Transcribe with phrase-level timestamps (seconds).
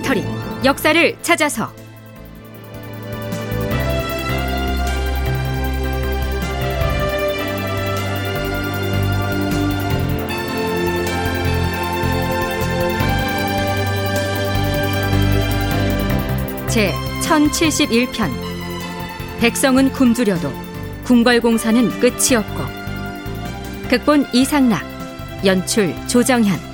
[0.00, 0.24] 다큐멘터리
[0.64, 1.72] 역사를 찾아서.
[16.68, 18.30] 제 1071편.
[19.40, 20.52] 백성은 굶주려도
[21.04, 22.80] 궁궐공사는 끝이 없고.
[23.88, 24.84] 극본 이상락
[25.44, 26.69] 연출 조정현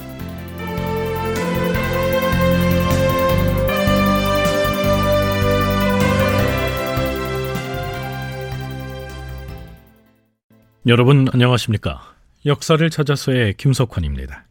[10.88, 12.00] 여러분 안녕하십니까?
[12.44, 14.44] 역사를 찾아서의 김석환입니다.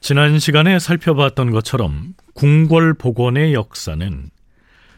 [0.00, 4.30] 지난 시간에 살펴봤던 것처럼 궁궐 복원의 역사는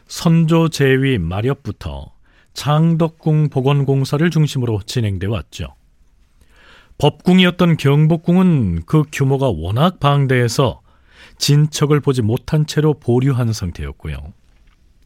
[0.05, 2.13] 선조 제위 마렵부터
[2.53, 5.73] 창덕궁 복원공사를 중심으로 진행돼 왔죠.
[6.99, 10.81] 법궁이었던 경복궁은 그 규모가 워낙 방대해서
[11.39, 14.33] 진척을 보지 못한 채로 보류한 상태였고요.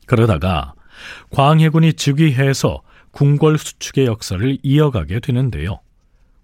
[0.07, 0.73] 그러다가
[1.29, 2.81] 광해군이 즉위해서
[3.17, 5.79] 궁궐 수축의 역사를 이어가게 되는데요.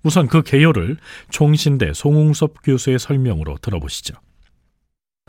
[0.04, 0.98] 우선 그 개요를
[1.30, 4.16] 총신대 송웅섭 교수의 설명으로 들어보시죠.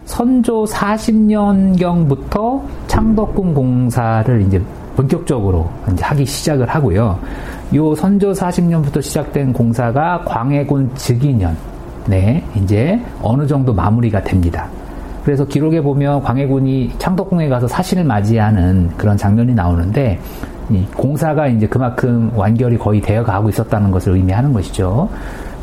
[0.04, 4.62] 선조 40년경부터 창덕궁 공사를 이제
[4.96, 7.20] 본격적으로 이제 하기 시작을 하고요.
[7.74, 11.54] 요 선조 40년부터 시작된 공사가 광해군 즉위년
[12.06, 14.70] 네, 이제 어느 정도 마무리가 됩니다.
[15.24, 20.20] 그래서 기록에 보면 광해군이 창덕궁에 가서 사신을 맞이하는 그런 장면이 나오는데
[20.96, 25.08] 공사가 이제 그만큼 완결이 거의 되어 가고 있었다는 것을 의미하는 것이죠.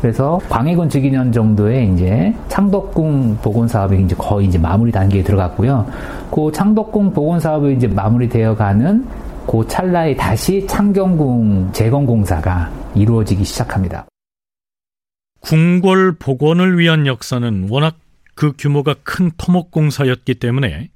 [0.00, 5.86] 그래서 광해군 즉위년 정도에 이제 창덕궁 복원 사업이 이제 거의 이제 마무리 단계에 들어갔고요.
[6.30, 9.06] 그 창덕궁 복원 사업이 이제 마무리되어 가는
[9.46, 14.06] 그 찰나에 다시 창경궁 재건 공사가 이루어지기 시작합니다.
[15.40, 17.96] 궁궐 복원을 위한 역사는 워낙
[18.34, 20.90] 그 규모가 큰 토목 공사였기 때문에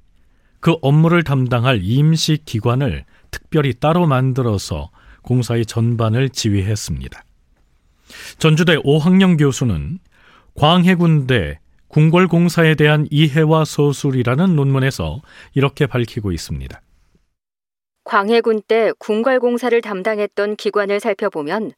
[0.59, 4.89] 그 업무를 담당할 임시 기관을 특별히 따로 만들어서
[5.21, 7.23] 공사의 전반을 지휘했습니다.
[8.39, 9.99] 전주대 오학령 교수는
[10.55, 15.21] 광해군대 궁궐공사에 대한 이해와 서술이라는 논문에서
[15.53, 16.81] 이렇게 밝히고 있습니다.
[18.03, 21.73] 광해군 때 궁궐공사를 담당했던 기관을 살펴보면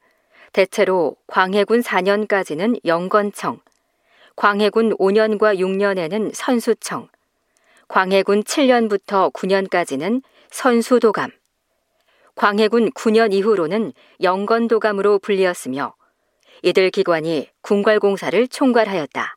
[0.53, 3.59] 대체로 광해군 4년까지는 영건청,
[4.35, 7.07] 광해군 5년과 6년에는 선수청,
[7.87, 10.21] 광해군 7년부터 9년까지는
[10.51, 11.31] 선수도감,
[12.35, 15.93] 광해군 9년 이후로는 영건도감으로 불리었으며
[16.63, 19.35] 이들 기관이 궁궐공사를 총괄하였다.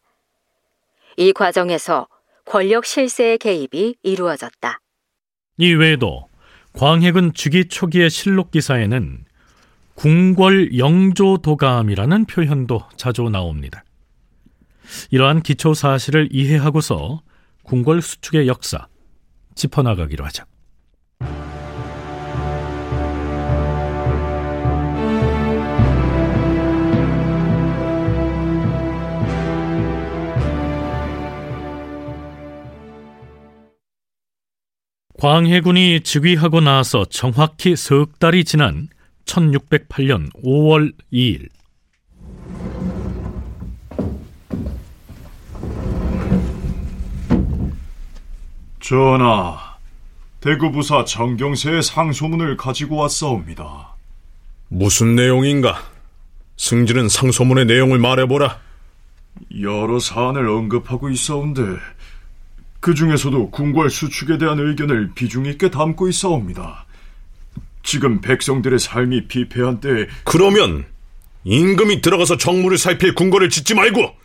[1.16, 2.08] 이 과정에서
[2.44, 4.80] 권력 실세의 개입이 이루어졌다.
[5.58, 6.28] 이 외에도
[6.72, 9.24] 광해군 주기 초기의 실록 기사에는
[9.94, 13.84] 궁궐 영조도감이라는 표현도 자주 나옵니다.
[15.10, 17.22] 이러한 기초 사실을 이해하고서
[17.62, 18.86] 궁궐 수축의 역사
[19.54, 20.44] 짚어나가기로 하죠.
[35.22, 38.88] 광해군이 즉위하고 나서 정확히 석 달이 지난
[39.24, 41.48] 1608년 5월 2일
[48.80, 49.76] 전하,
[50.40, 53.94] 대구부사 정경세의 상소문을 가지고 왔사옵니다.
[54.70, 55.84] 무슨 내용인가?
[56.56, 58.58] 승진은 상소문의 내용을 말해보라.
[59.60, 61.62] 여러 사안을 언급하고 있사온데
[62.82, 66.84] 그 중에서도 궁궐 수축에 대한 의견을 비중 있게 담고 있사옵니다.
[67.84, 70.84] 지금 백성들의 삶이 피폐한 때에 그러면
[71.44, 74.16] 임금이 들어가서 정무를 살필 궁궐을 짓지 말고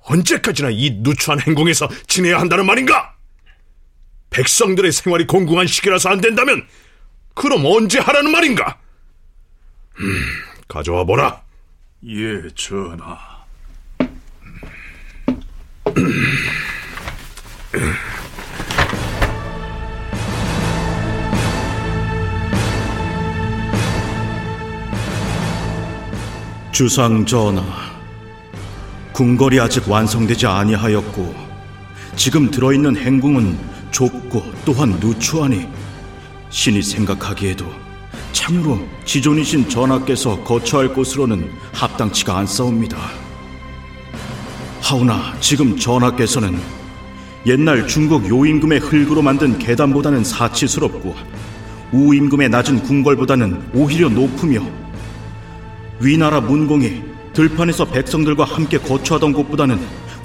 [0.00, 3.14] 언제까지나 이 누추한 행궁에서 지내야 한다는 말인가?
[4.30, 6.66] 백성들의 생활이 공공한 시기라서 안 된다면
[7.34, 8.78] 그럼 언제 하라는 말인가?
[10.00, 10.22] 음,
[10.68, 11.42] 가져와 보라.
[12.06, 13.37] 예, 전하.
[26.78, 27.60] 주상 전하,
[29.12, 31.34] 궁궐이 아직 완성되지 아니하였고
[32.14, 33.58] 지금 들어있는 행궁은
[33.90, 35.66] 좁고 또한 누추하니
[36.50, 37.66] 신이 생각하기에도
[38.30, 42.96] 참으로 지존이신 전하께서 거처할 곳으로는 합당치가 않사옵니다.
[44.80, 46.56] 하오나 지금 전하께서는
[47.46, 51.16] 옛날 중국 요임금의 흙으로 만든 계단보다는 사치스럽고
[51.90, 54.87] 우임금의 낮은 궁궐보다는 오히려 높으며
[56.00, 57.02] 위나라 문공이
[57.32, 59.80] 들판에서 백성들과 함께 거처하던 곳보다는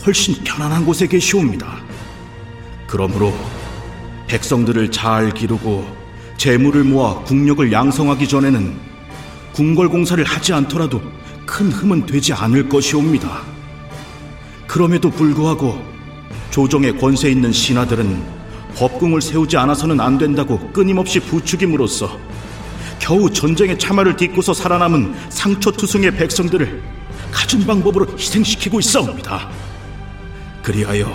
[0.05, 1.77] 훨씬 편안한 곳에 계시옵니다.
[2.87, 3.33] 그러므로
[4.27, 5.85] 백성들을 잘 기르고
[6.37, 8.75] 재물을 모아 국력을 양성하기 전에는
[9.53, 11.01] 궁궐공사를 하지 않더라도
[11.45, 13.41] 큰 흠은 되지 않을 것이옵니다.
[14.67, 15.79] 그럼에도 불구하고
[16.49, 18.21] 조정의 권세 있는 신하들은
[18.75, 22.19] 법궁을 세우지 않아서는 안 된다고 끊임없이 부추김으로써
[23.03, 26.81] 겨우 전쟁의 참화를 딛고서 살아남은 상처투성의 백성들을
[27.33, 29.49] 가진 방법으로 희생시키고 있사옵니다.
[30.61, 31.13] 그리하여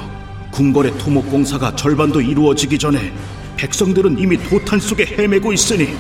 [0.51, 3.11] 궁궐의 토목공사가 절반도 이루어지기 전에
[3.57, 5.97] 백성들은 이미 도탄 속에 헤매고 있으니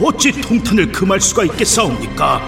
[0.00, 2.40] 어찌 통탄을 금할 수가 있겠사옵니까?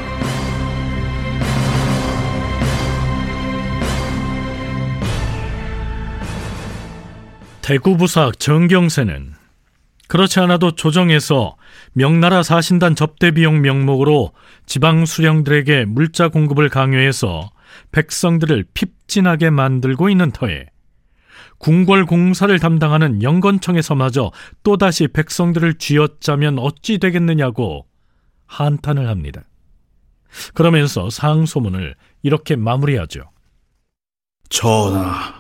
[7.61, 9.44] 대구부사 정경세는
[10.09, 11.57] 그렇지 않아도 조정에서
[11.93, 14.33] 명나라 사신단 접대 비용 명목으로
[14.67, 17.51] 지방 수령들에게 물자 공급을 강요해서
[17.93, 20.67] 백성들을 핍진하게 만들고 있는 터에
[21.59, 27.87] 궁궐 공사를 담당하는 영건청에서마저 또다시 백성들을 쥐어짜면 어찌 되겠느냐고
[28.47, 29.43] 한탄을 합니다.
[30.53, 33.31] 그러면서 상소문을 이렇게 마무리하죠.
[34.51, 35.35] 전하,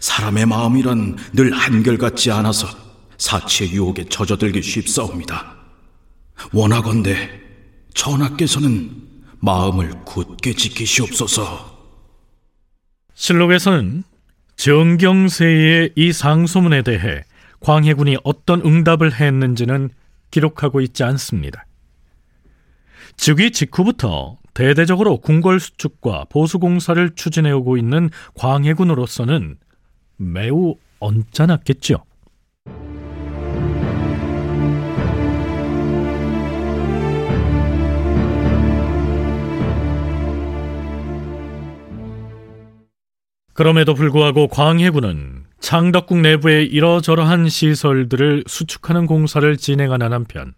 [0.00, 2.66] 사람의 마음이란 늘 한결같지 않아서
[3.20, 5.54] 사치의 유혹에 젖어들기 쉽사옵니다.
[6.52, 7.40] 원하건대
[7.94, 8.90] 전하께서는
[9.40, 11.78] 마음을 굳게 지키시옵소서.
[13.14, 14.04] 실록에서는
[14.56, 17.22] 정경세의 이 상소문에 대해
[17.60, 19.90] 광해군이 어떤 응답을 했는지는
[20.30, 21.66] 기록하고 있지 않습니다.
[23.16, 29.58] 즉위 직후부터 대대적으로 궁궐 수축과 보수 공사를 추진해오고 있는 광해군으로서는
[30.16, 32.09] 매우 언짢았겠죠.
[43.60, 50.54] 그럼에도 불구하고 광해군은 창덕궁 내부의 이러저러한 시설들을 수축하는 공사를 진행하는 한편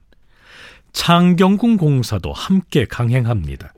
[0.93, 3.73] 창경궁 공사도 함께 강행합니다.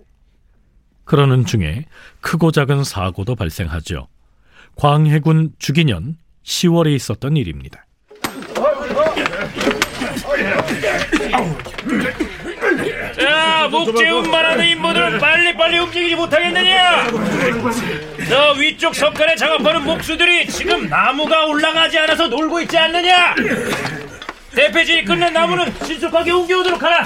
[1.07, 1.87] 그러는 중에
[2.21, 4.09] 크고 작은 사고도 발생하죠.
[4.77, 7.87] 광해군 주기년 10월에 있었던 일입니다.
[13.19, 17.07] 자, 목재 운반하는 인부들은 빨리빨리 움직이지 못하겠느냐?
[18.29, 23.35] 저 위쪽 석간에 작업하는 목수들이 지금 나무가 올라가지 않아서 놀고 있지 않느냐?
[24.55, 27.05] 대패질이 끝낸 나무는 신속하게 옮겨오도록 하라.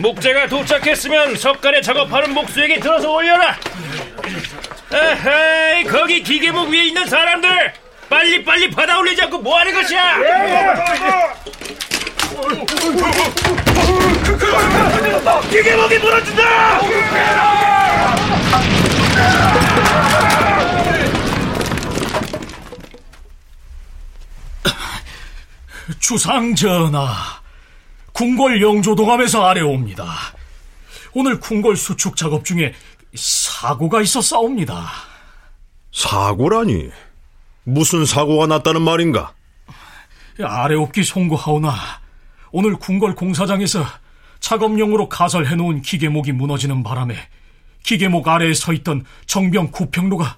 [0.00, 3.56] 목재가 도착했으면 석간에 작업하는 목수에게 들어서 올려라.
[4.92, 7.72] 에헤이, 거기 기계목 위에 있는 사람들
[8.14, 10.20] 빨리 빨리 받아 올리지 않고 뭐 하는 것이야?
[15.50, 16.80] 기계목이 무너진다!
[25.98, 27.12] 주상 전하,
[28.12, 30.06] 궁궐 영조동함에서 아래옵니다.
[31.14, 32.74] 오늘 궁궐 수축 작업 중에
[33.16, 34.86] 사고가 있었사옵니다.
[35.92, 36.92] 사고라니?
[37.64, 39.32] 무슨 사고가 났다는 말인가?
[40.40, 41.74] 아래옵기 송구하오나
[42.50, 43.84] 오늘 궁궐 공사장에서
[44.40, 47.16] 작업용으로 가설해놓은 기계목이 무너지는 바람에
[47.82, 50.36] 기계목 아래에 서 있던 정병 구평로가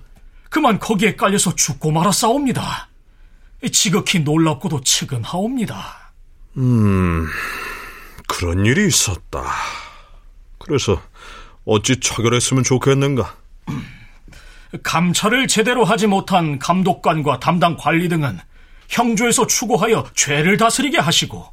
[0.50, 2.88] 그만 거기에 깔려서 죽고 말았사옵니다.
[3.72, 6.12] 지극히 놀랍고도 측은하옵니다.
[6.58, 7.26] 음,
[8.28, 9.44] 그런 일이 있었다.
[10.58, 11.00] 그래서
[11.64, 13.34] 어찌 처결했으면 좋겠는가?
[14.82, 18.38] 감찰을 제대로 하지 못한 감독관과 담당 관리 등은
[18.88, 21.44] 형조에서 추구하여 죄를 다스리게 하시고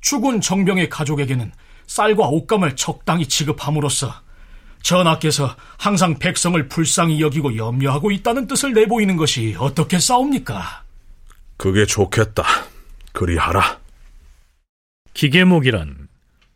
[0.00, 1.52] 죽은 정병의 가족에게는
[1.86, 4.14] 쌀과 옷감을 적당히 지급함으로써
[4.82, 10.84] 전하께서 항상 백성을 불쌍히 여기고 염려하고 있다는 뜻을 내보이는 것이 어떻게 싸웁니까?
[11.56, 12.44] 그게 좋겠다.
[13.12, 13.78] 그리하라.
[15.12, 16.08] 기계목이란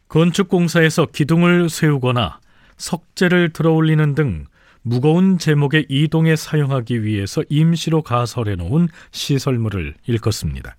[0.08, 2.38] 건축공사에서 기둥을 세우거나
[2.78, 4.46] 석재를 들어올리는 등
[4.86, 10.76] 무거운 제목의 이동에 사용하기 위해서 임시로 가설해 놓은 시설물을 일컫습니다.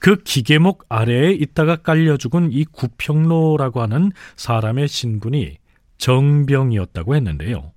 [0.00, 5.58] 그 기계목 아래에 있다가 깔려 죽은 이 구평로라고 하는 사람의 신분이
[5.98, 7.72] 정병이었다고 했는데요.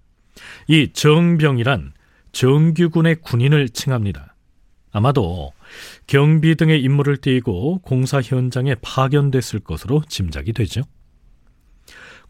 [0.67, 1.93] 이 정병이란
[2.31, 4.35] 정규군의 군인을 칭합니다.
[4.91, 5.53] 아마도
[6.07, 10.81] 경비 등의 임무를 띠고 공사 현장에 파견됐을 것으로 짐작이 되죠.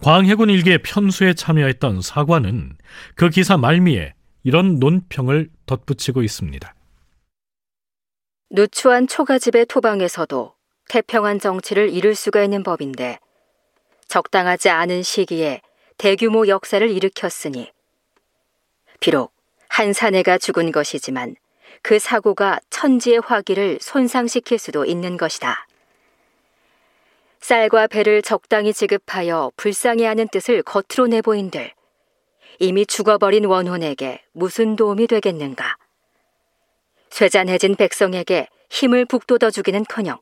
[0.02, 2.78] 광해군 일기의 편수에 참여했던 사관은
[3.16, 4.14] 그 기사 말미에
[4.44, 6.74] 이런 논평을 덧붙이고 있습니다.
[8.52, 10.54] 누추한 초가집의 토방에서도
[10.90, 13.20] 태평한 정치를 이룰 수가 있는 법인데
[14.08, 15.62] 적당하지 않은 시기에
[15.98, 17.72] 대규모 역사를 일으켰으니
[19.00, 19.34] 비록
[19.68, 21.36] 한 사내가 죽은 것이지만
[21.82, 25.68] 그 사고가 천지의 화기를 손상시킬 수도 있는 것이다.
[27.48, 31.72] 쌀과 배를 적당히 지급하여 불쌍해하는 뜻을 겉으로 내보인들
[32.60, 35.78] 이미 죽어버린 원혼에게 무슨 도움이 되겠는가?
[37.10, 40.20] 쇠잔해진 백성에게 힘을 북돋워 주기는커녕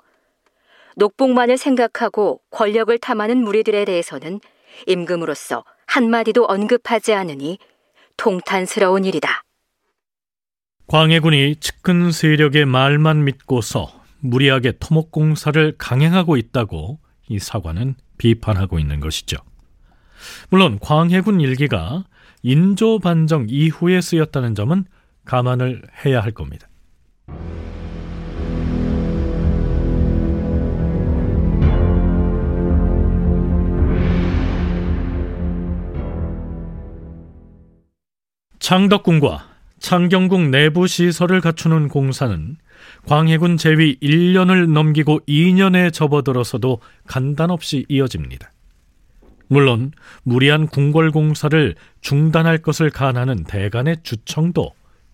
[0.97, 4.39] 녹봉만을 생각하고 권력을 탐하는 무리들에 대해서는
[4.85, 7.57] 임금으로서 한마디도 언급하지 않으니
[8.17, 9.41] 통탄스러운 일이다.
[10.85, 19.37] 광해군이 측근 세력의 말만 믿고서 무리하게 토목공사를 강행하고 있다고 이 사관은 비판하고 있는 것이죠.
[20.49, 22.05] 물론 광해군 일기가
[22.43, 24.85] 인조 반정 이후에 쓰였다는 점은
[25.25, 26.67] 감안을 해야 할 겁니다.
[38.59, 42.57] 창덕궁과 창경궁 내부 시설을 갖추는 공사는
[43.05, 48.51] 광해군 재위 1년을 넘기고 2년에 접어들어서도 간단없이 이어집니다.
[49.47, 49.91] 물론
[50.23, 54.71] 무리한 궁궐 공사를 중단할 것을 간하는 대간의 주청도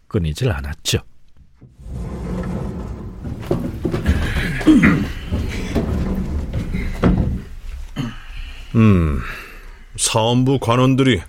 [0.07, 0.99] 끊이질 않았죠.
[8.75, 9.19] 음,
[9.97, 11.21] 사원부 관원들이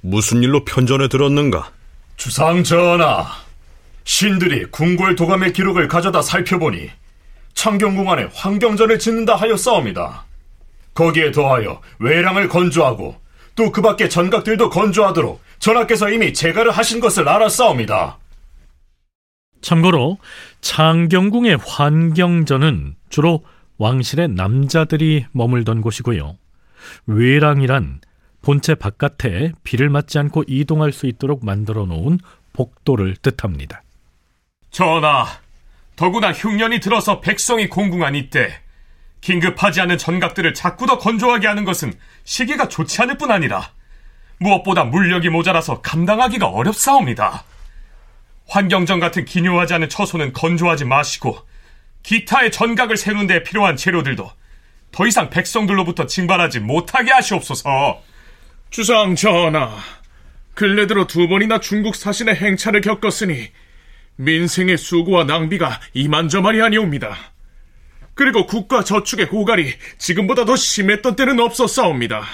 [0.00, 1.70] 무슨 일로 편전에 들었는가?
[2.16, 3.26] 주상 전하,
[4.04, 6.90] 신들이 궁궐 도감의 기록을 가져다 살펴보니
[7.54, 10.24] 창경궁 안에 환경전을 짓는다 하였사옵니다.
[10.94, 13.24] 거기에 더하여 외랑을 건조하고
[13.56, 18.18] 또 그 밖에 전각들도 건조하도록 전하께서 이미 제가를 하신 것을 알았사옵니다.
[19.60, 20.18] 참고로
[20.60, 23.44] 창경궁의 환경전은 주로
[23.78, 26.36] 왕실의 남자들이 머물던 곳이고요.
[27.06, 28.00] 외랑이란
[28.42, 32.18] 본체 바깥에 비를 맞지 않고 이동할 수 있도록 만들어 놓은
[32.52, 33.83] 복도를 뜻합니다.
[34.74, 35.28] 전하,
[35.94, 38.58] 더구나 흉년이 들어서 백성이 공궁한 이때
[39.20, 41.92] 긴급하지 않은 전각들을 자꾸 더 건조하게 하는 것은
[42.24, 43.70] 시기가 좋지 않을 뿐 아니라
[44.40, 47.44] 무엇보다 물력이 모자라서 감당하기가 어렵사옵니다.
[48.48, 51.38] 환경전 같은 기묘하지 않은 처소는 건조하지 마시고
[52.02, 54.28] 기타의 전각을 세우는 데 필요한 재료들도
[54.90, 58.02] 더 이상 백성들로부터 징발하지 못하게 하시옵소서.
[58.70, 59.78] 주상 전하,
[60.54, 63.52] 근래 들어 두 번이나 중국 사신의 행차를 겪었으니
[64.16, 67.16] 민생의 수고와 낭비가 이만저만이 아니옵니다.
[68.14, 72.24] 그리고 국가 저축의 고갈이 지금보다 더 심했던 때는 없었사옵니다.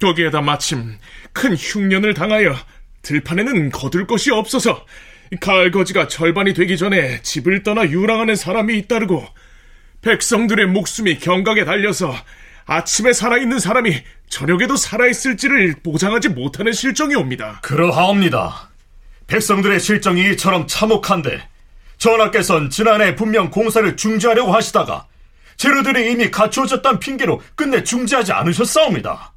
[0.00, 0.98] 거기에다 마침
[1.32, 2.56] 큰 흉년을 당하여
[3.02, 4.84] 들판에는 거둘 것이 없어서
[5.40, 9.26] 가을 거지가 절반이 되기 전에 집을 떠나 유랑하는 사람이 잇따르고
[10.02, 12.14] 백성들의 목숨이 경각에 달려서
[12.66, 17.60] 아침에 살아있는 사람이 저녁에도 살아있을지를 보장하지 못하는 실정이 옵니다.
[17.62, 18.68] 그러하옵니다.
[19.28, 21.48] 백성들의 실정이 이처럼 참혹한데
[21.98, 25.06] 전하께선 지난해 분명 공사를 중지하려고 하시다가
[25.56, 29.32] 재료들이 이미 갖추어졌다는 핑계로 끝내 중지하지 않으셨사옵니다.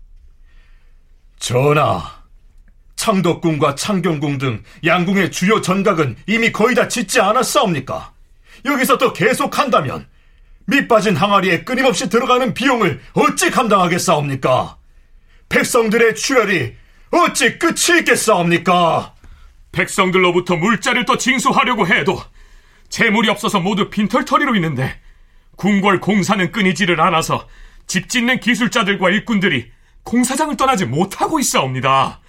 [1.39, 2.03] 전하,
[2.95, 8.13] 창덕궁과 창경궁 등 양궁의 주요 전각은 이미 거의 다 짓지 않았사옵니까?
[8.65, 10.07] 여기서 또 계속한다면
[10.67, 14.77] 밑빠진 항아리에 끊임없이 들어가는 비용을 어찌 감당하겠사옵니까?
[15.49, 16.73] 백성들의 출혈이
[17.09, 19.15] 어찌 끝이 있겠사옵니까?
[19.71, 22.21] 백성들로부터 물자를 더 징수하려고 해도
[22.89, 24.99] 재물이 없어서 모두 빈털터리로 있는데
[25.55, 27.47] 궁궐 공사는 끊이지를 않아서
[27.87, 29.71] 집 짓는 기술자들과 일꾼들이
[30.03, 32.19] 공사장을 떠나지 못하고 있사옵니다.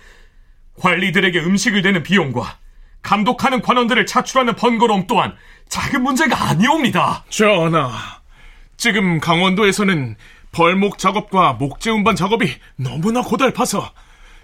[0.81, 2.59] 관리들에게 음식을 대는 비용과
[3.03, 5.35] 감독하는 관원들을 차출하는 번거로움 또한
[5.69, 7.25] 작은 문제가 아니옵니다.
[7.29, 7.91] 전하,
[8.77, 10.17] 지금 강원도에서는
[10.53, 13.91] 벌목 작업과 목재 운반 작업이 너무나 고달파서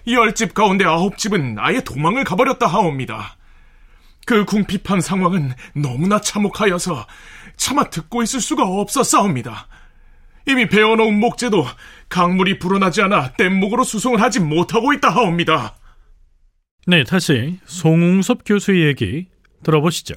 [0.07, 3.35] 열 집 가운데 아홉 집은 아예 도망을 가버렸다 하옵니다.
[4.25, 7.05] 그 궁핍한 상황은 너무나 참혹하여서
[7.57, 9.67] 차마 듣고 있을 수가 없었사옵니다.
[10.47, 11.65] 이미 베어놓은 목재도
[12.09, 15.75] 강물이 불어나지 않아 뗏목으로 수송을 하지 못하고 있다 하옵니다.
[16.87, 19.27] 네, 다시 송웅섭 교수의 얘기
[19.63, 20.15] 들어보시죠.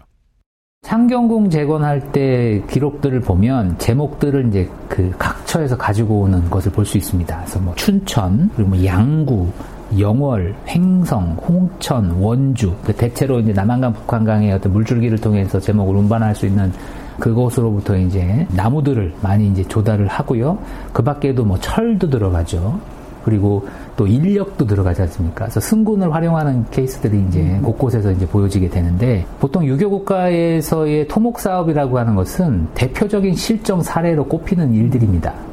[0.82, 7.36] 창경궁 재건할 때 기록들을 보면 제목들을 이제 그 각처에서 가지고 오는 것을 볼 수 있습니다.
[7.36, 9.52] 그래서 뭐 춘천, 그리고 뭐 양구,
[9.98, 16.46] 영월, 횡성, 홍천, 원주, 그 대체로 이제 남한강, 북한강의 어떤 물줄기를 통해서 제목을 운반할 수
[16.46, 16.72] 있는
[17.18, 20.58] 그곳으로부터 이제 나무들을 많이 이제 조달을 하고요.
[20.92, 22.80] 그 밖에도 뭐 철도 들어가죠.
[23.24, 25.44] 그리고 또 인력도 들어가지 않습니까?
[25.44, 27.62] 그래서 승군을 활용하는 케이스들이 이제 음.
[27.62, 34.74] 곳곳에서 이제 보여지게 되는데 보통 유교 국가에서의 토목 사업이라고 하는 것은 대표적인 실정 사례로 꼽히는
[34.74, 35.51] 일들입니다.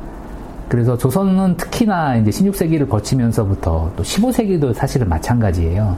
[0.70, 5.98] 그래서 조선은 특히나 이제 16세기를 거치면서부터 또 15세기도 사실은 마찬가지예요.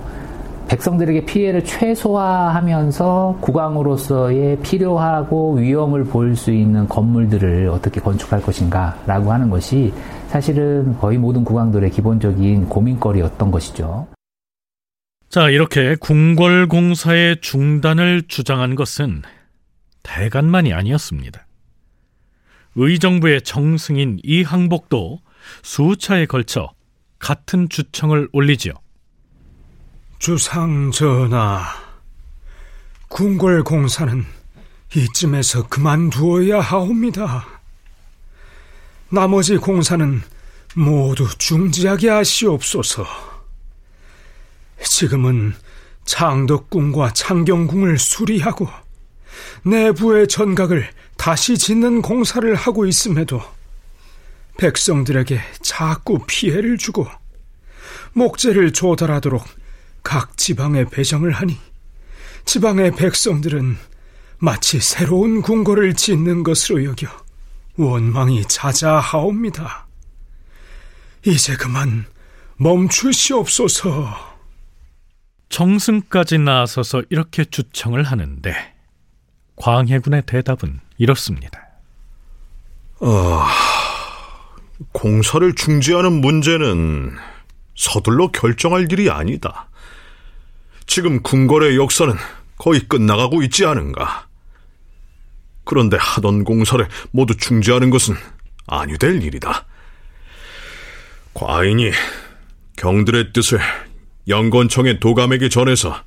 [0.69, 9.93] 백성들에게 피해를 최소화하면서 국왕으로서의 필요하고 위험을 보일 수 있는 건물들을 어떻게 건축할 것인가라고 하는 것이
[10.29, 14.07] 사실은 거의 모든 국왕들의 기본적인 고민거리였던 것이죠.
[15.27, 19.23] 자, 이렇게 궁궐공사의 중단을 주장한 것은
[20.03, 21.45] 대간만이 아니었습니다.
[22.75, 25.19] 의정부의 정승인 이항복도
[25.63, 26.73] 수차에 걸쳐
[27.19, 28.73] 같은 주청을 올리지요.
[30.19, 31.63] 주상 전하,
[33.09, 34.25] 궁궐 공사는
[34.95, 37.45] 이쯤에서 그만두어야 하옵니다.
[39.09, 40.21] 나머지 공사는
[40.75, 43.05] 모두 중지하게 하시옵소서.
[44.83, 45.53] 지금은
[46.05, 48.67] 창덕궁과 창경궁을 수리하고
[49.63, 50.89] 내부의 전각을
[51.21, 53.43] 다시 짓는 공사를 하고 있음에도
[54.57, 57.07] 백성들에게 자꾸 피해를 주고
[58.13, 59.45] 목재를 조달하도록
[60.01, 61.59] 각 지방에 배정을 하니
[62.45, 63.77] 지방의 백성들은
[64.39, 67.07] 마치 새로운 궁궐을 짓는 것으로 여겨
[67.77, 69.85] 원망이 자자하옵니다.
[71.27, 72.07] 이제 그만
[72.57, 74.39] 멈추시옵소서.
[75.49, 78.70] 정승까지 나서서 이렇게 주청을 하는데
[79.61, 81.61] 광해군의 대답은 이렇습니다.
[82.99, 83.45] 어,
[84.91, 87.15] 공사를 중지하는 문제는
[87.75, 89.69] 서둘러 결정할 일이 아니다.
[90.87, 92.15] 지금 궁궐의 역사는
[92.57, 94.27] 거의 끝나가고 있지 않은가.
[95.63, 98.15] 그런데 하던 공사를 모두 중지하는 것은
[98.65, 99.65] 아니 될 일이다.
[101.35, 101.91] 과인이
[102.77, 103.59] 경들의 뜻을
[104.27, 106.03] 영건청의 도감에게 전해서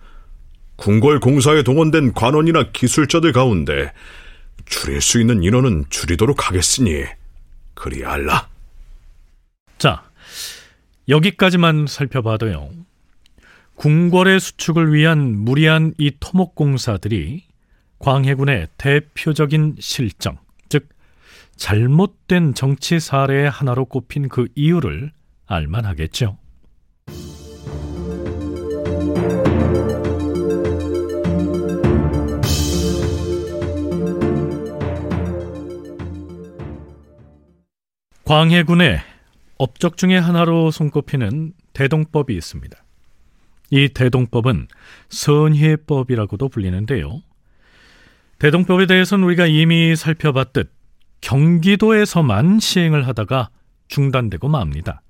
[0.77, 3.93] 궁궐 공사에 동원된 관원이나 기술자들 가운데
[4.65, 7.05] 줄일 수 있는 인원은 줄이도록 하겠으니
[7.75, 8.49] 그리 알라.
[9.79, 10.05] 자,
[11.09, 12.71] 여기까지만 살펴봐도요.
[13.77, 17.45] 궁궐의 수축을 위한 무리한 이 토목 공사들이
[17.99, 20.89] 광해군의 대표적인 실정, 즉
[21.57, 25.13] 잘못된 정치 사례의 하나로 꼽힌 그 이유를
[25.47, 26.39] 알만하겠죠.
[38.25, 39.01] 광해군의
[39.59, 42.75] 업적 중의 하나로 손꼽히는 대동법이 있습니다.
[43.71, 44.69] 이 대동법은
[45.11, 47.21] 선희법이라고도 불리는데요.
[48.39, 50.73] 대동법에 대해서는 우리가 이미 살펴봤듯
[51.21, 53.51] 경기도에서만 시행을 하다가
[53.89, 55.03] 중단되고 맙니다.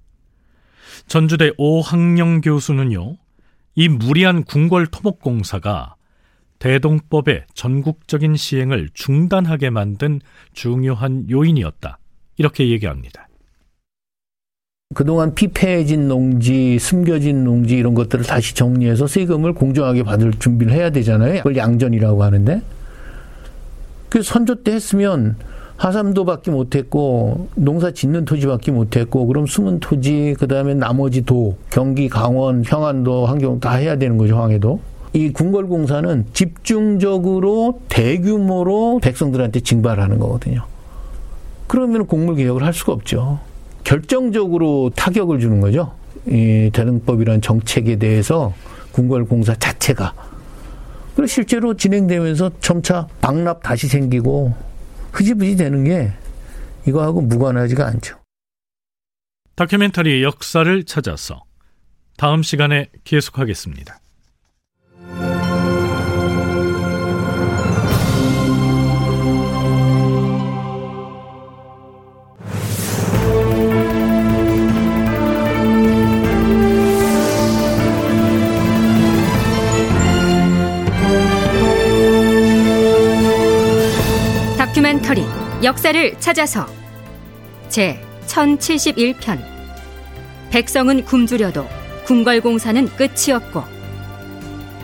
[1.07, 3.17] 전주대 오학령 교수는요,
[3.77, 5.95] 이 무리한 궁궐 토목공사가
[6.59, 10.21] 대동법의 전국적인 시행을 중단하게 만든
[10.53, 11.99] 중요한 요인이었다.
[12.37, 13.29] 이렇게 얘기합니다.
[14.95, 21.39] 그동안 피폐해진 농지, 숨겨진 농지 이런 것들을 다시 정리해서 세금을 공정하게 받을 준비를 해야 되잖아요.
[21.39, 22.63] 그걸 양전이라고 하는데.
[24.09, 25.37] 그 선조 때 했으면
[25.77, 33.27] 하삼도밖에 못했고 농사 짓는 토지밖에 못했고 그럼 숨은 토지 그다음에 나머지 도 경기 강원 평안도
[33.27, 34.79] 환경 다 해야 되는 거죠 황해도
[35.15, 40.65] 이 궁궐공사는 집중적으로 대규모로 백성들한테 징발하는 거거든요.
[41.67, 43.41] 그러면 곡물 개혁을 할 수가 없죠.
[43.85, 45.95] 결정적으로 타격을 주는 거죠.
[46.27, 48.55] 이 대등법이라는 정책에 대해서
[48.93, 50.15] 궁궐공사 자체가.
[51.15, 54.55] 그리고 실제로 진행되면서 점차 박납 다시 생기고
[55.13, 56.13] 흐지부지 되는 게
[56.87, 58.19] 이거하고 무관하지가 않죠.
[59.55, 61.45] 다큐멘터리 역사를 찾아서
[62.17, 63.99] 다음 시간에 계속하겠습니다.
[84.85, 85.25] 다큐멘터리
[85.63, 86.67] 역사를 찾아서
[87.71, 89.43] 제 1071편
[90.51, 91.67] 백성은 굶주려도
[92.05, 93.63] 궁궐공사는 끝이 없고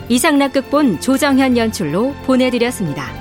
[0.09, 3.20] 이상락극본 조정현 연출로 보내드렸습니다.